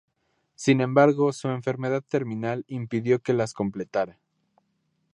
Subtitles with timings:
[0.55, 4.17] Sin embargo, su enfermedad terminal impidió que las completara.